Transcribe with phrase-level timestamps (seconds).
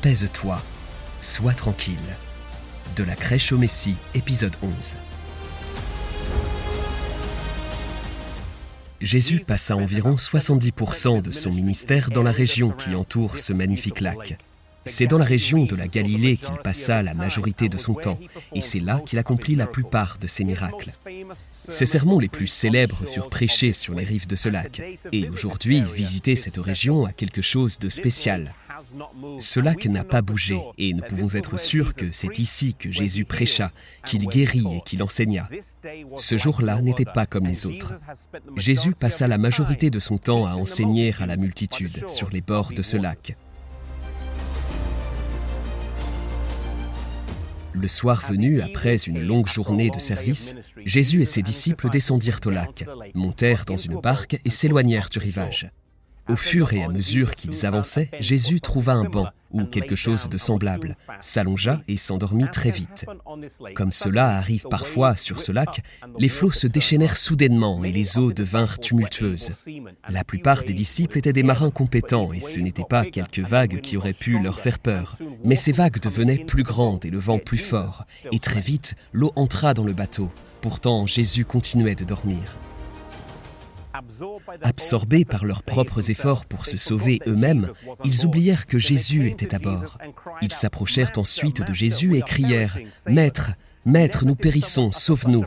[0.00, 0.62] Apaise-toi,
[1.20, 1.94] sois tranquille.
[2.96, 4.96] De la crèche au Messie, épisode 11.
[9.02, 14.38] Jésus passa environ 70% de son ministère dans la région qui entoure ce magnifique lac.
[14.86, 18.18] C'est dans la région de la Galilée qu'il passa la majorité de son temps,
[18.54, 20.94] et c'est là qu'il accomplit la plupart de ses miracles.
[21.68, 24.80] Ses sermons les plus célèbres furent prêchés sur les rives de ce lac,
[25.12, 28.54] et aujourd'hui, visiter cette région a quelque chose de spécial.
[29.38, 33.24] Ce lac n'a pas bougé, et nous pouvons être sûrs que c'est ici que Jésus
[33.24, 33.72] prêcha,
[34.04, 35.48] qu'il guérit et qu'il enseigna.
[36.16, 37.94] Ce jour-là n'était pas comme les autres.
[38.56, 42.72] Jésus passa la majorité de son temps à enseigner à la multitude sur les bords
[42.72, 43.36] de ce lac.
[47.72, 50.54] Le soir venu, après une longue journée de service,
[50.84, 55.70] Jésus et ses disciples descendirent au lac, montèrent dans une barque et s'éloignèrent du rivage.
[56.30, 60.38] Au fur et à mesure qu'ils avançaient, Jésus trouva un banc ou quelque chose de
[60.38, 63.04] semblable, s'allongea et s'endormit très vite.
[63.74, 65.82] Comme cela arrive parfois sur ce lac,
[66.18, 69.50] les flots se déchaînèrent soudainement et les eaux devinrent tumultueuses.
[70.08, 73.96] La plupart des disciples étaient des marins compétents et ce n'étaient pas quelques vagues qui
[73.96, 75.16] auraient pu leur faire peur.
[75.42, 79.32] Mais ces vagues devenaient plus grandes et le vent plus fort, et très vite, l'eau
[79.34, 80.30] entra dans le bateau.
[80.60, 82.56] Pourtant, Jésus continuait de dormir.
[84.62, 87.70] Absorbés par leurs propres efforts pour se sauver eux-mêmes,
[88.04, 89.98] ils oublièrent que Jésus était à bord.
[90.42, 92.76] Ils s'approchèrent ensuite de Jésus et crièrent⁇
[93.12, 93.52] Maître,
[93.86, 95.44] Maître, nous périssons, sauve-nous!⁇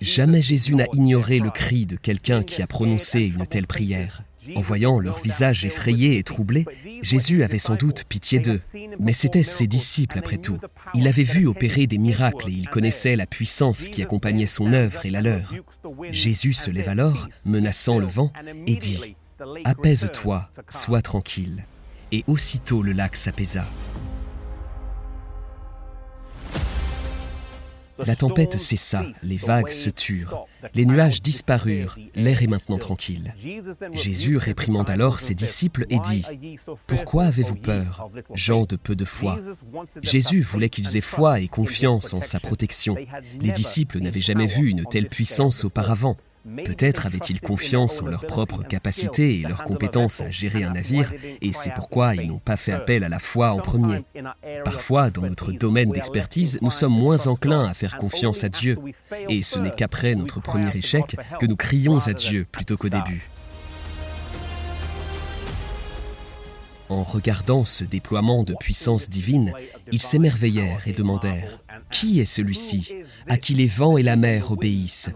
[0.00, 4.22] Jamais Jésus n'a ignoré le cri de quelqu'un qui a prononcé une telle prière.
[4.54, 6.64] En voyant leur visage effrayé et troublé,
[7.02, 8.60] Jésus avait sans doute pitié d'eux.
[8.98, 10.58] Mais c'étaient ses disciples après tout.
[10.94, 15.04] Il avait vu opérer des miracles et il connaissait la puissance qui accompagnait son œuvre
[15.06, 15.54] et la leur.
[16.10, 18.32] Jésus se lève alors, menaçant le vent,
[18.66, 19.16] et dit⁇
[19.64, 21.64] Apaise-toi, sois tranquille⁇
[22.16, 23.64] Et aussitôt le lac s'apaisa.
[28.04, 33.34] La tempête cessa, les vagues se turent, les nuages disparurent, l'air est maintenant tranquille.
[33.92, 36.24] Jésus réprimande alors ses disciples et dit,
[36.86, 39.38] Pourquoi avez-vous peur, gens de peu de foi?
[40.02, 42.96] Jésus voulait qu'ils aient foi et confiance en sa protection.
[43.40, 46.16] Les disciples n'avaient jamais vu une telle puissance auparavant.
[46.64, 51.12] Peut-être avaient-ils confiance en leur propre capacité et leur compétence à gérer un navire,
[51.42, 54.04] et c'est pourquoi ils n'ont pas fait appel à la foi en premier.
[54.64, 58.78] Parfois, dans notre domaine d'expertise, nous sommes moins enclins à faire confiance à Dieu,
[59.28, 63.28] et ce n'est qu'après notre premier échec que nous crions à Dieu plutôt qu'au début.
[66.88, 69.52] En regardant ce déploiement de puissance divine,
[69.90, 71.58] ils s'émerveillèrent et demandèrent
[71.90, 72.92] Qui est celui-ci,
[73.28, 75.10] à qui les vents et la mer obéissent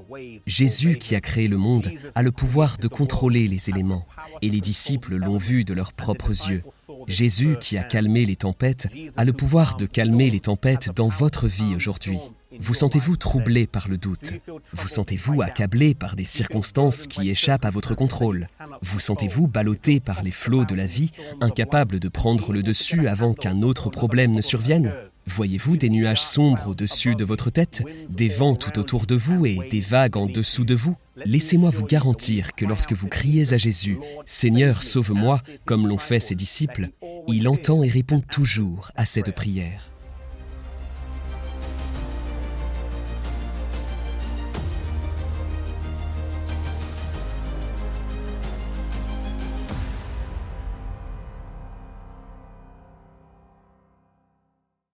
[0.46, 4.06] Jésus qui a créé le monde a le pouvoir de contrôler les éléments,
[4.42, 6.62] et les disciples l'ont vu de leurs propres yeux.
[7.06, 11.48] Jésus qui a calmé les tempêtes a le pouvoir de calmer les tempêtes dans votre
[11.48, 12.18] vie aujourd'hui.
[12.58, 14.32] Vous sentez-vous troublé par le doute
[14.72, 18.48] Vous sentez-vous accablé par des circonstances qui échappent à votre contrôle
[18.82, 23.34] Vous sentez-vous ballotté par les flots de la vie, incapable de prendre le dessus avant
[23.34, 24.92] qu'un autre problème ne survienne
[25.30, 29.60] Voyez-vous des nuages sombres au-dessus de votre tête, des vents tout autour de vous et
[29.70, 30.96] des vagues en dessous de vous?
[31.24, 36.34] Laissez-moi vous garantir que lorsque vous criez à Jésus, Seigneur, sauve-moi, comme l'ont fait ses
[36.34, 36.90] disciples,
[37.28, 39.89] il entend et répond toujours à cette prière.